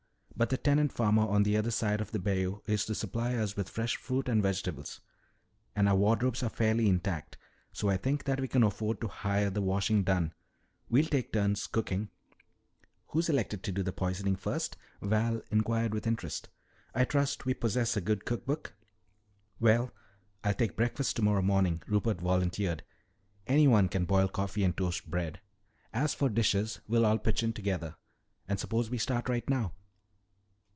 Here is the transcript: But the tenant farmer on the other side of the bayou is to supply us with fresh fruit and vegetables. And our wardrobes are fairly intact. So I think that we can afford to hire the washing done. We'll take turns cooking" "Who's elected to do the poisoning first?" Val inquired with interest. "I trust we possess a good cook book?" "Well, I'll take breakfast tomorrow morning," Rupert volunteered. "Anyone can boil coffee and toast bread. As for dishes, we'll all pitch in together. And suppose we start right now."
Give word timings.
But 0.37 0.49
the 0.49 0.57
tenant 0.57 0.91
farmer 0.91 1.21
on 1.21 1.43
the 1.43 1.55
other 1.55 1.69
side 1.69 2.01
of 2.01 2.09
the 2.09 2.17
bayou 2.17 2.61
is 2.65 2.83
to 2.85 2.95
supply 2.95 3.35
us 3.35 3.55
with 3.55 3.69
fresh 3.69 3.95
fruit 3.95 4.27
and 4.27 4.41
vegetables. 4.41 4.99
And 5.75 5.87
our 5.87 5.95
wardrobes 5.95 6.41
are 6.41 6.49
fairly 6.49 6.89
intact. 6.89 7.37
So 7.73 7.89
I 7.89 7.97
think 7.97 8.23
that 8.23 8.41
we 8.41 8.47
can 8.47 8.63
afford 8.63 9.01
to 9.01 9.07
hire 9.07 9.51
the 9.51 9.61
washing 9.61 10.03
done. 10.03 10.33
We'll 10.89 11.05
take 11.05 11.31
turns 11.31 11.67
cooking" 11.67 12.09
"Who's 13.09 13.29
elected 13.29 13.61
to 13.61 13.71
do 13.71 13.83
the 13.83 13.93
poisoning 13.93 14.35
first?" 14.35 14.77
Val 14.99 15.43
inquired 15.51 15.93
with 15.93 16.07
interest. 16.07 16.49
"I 16.95 17.05
trust 17.05 17.45
we 17.45 17.53
possess 17.53 17.95
a 17.95 18.01
good 18.01 18.25
cook 18.25 18.43
book?" 18.47 18.73
"Well, 19.59 19.91
I'll 20.43 20.55
take 20.55 20.75
breakfast 20.75 21.15
tomorrow 21.17 21.43
morning," 21.43 21.83
Rupert 21.85 22.19
volunteered. 22.19 22.81
"Anyone 23.45 23.89
can 23.89 24.05
boil 24.05 24.27
coffee 24.27 24.63
and 24.63 24.75
toast 24.75 25.07
bread. 25.07 25.39
As 25.93 26.15
for 26.15 26.29
dishes, 26.29 26.79
we'll 26.87 27.05
all 27.05 27.19
pitch 27.19 27.43
in 27.43 27.53
together. 27.53 27.93
And 28.47 28.59
suppose 28.59 28.89
we 28.89 28.97
start 28.97 29.29
right 29.29 29.47
now." 29.47 29.75